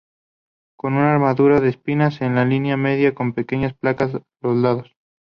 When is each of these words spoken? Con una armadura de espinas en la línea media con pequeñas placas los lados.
Con 0.77 0.93
una 0.95 1.13
armadura 1.13 1.59
de 1.61 1.69
espinas 1.69 2.21
en 2.21 2.33
la 2.33 2.43
línea 2.43 2.75
media 2.75 3.13
con 3.13 3.33
pequeñas 3.33 3.75
placas 3.75 4.13
los 4.41 4.57
lados. 4.57 4.97